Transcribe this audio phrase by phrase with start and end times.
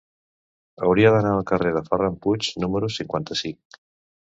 [0.87, 3.81] Hauria d'anar al carrer de Ferran Puig número cinquanta-cinc.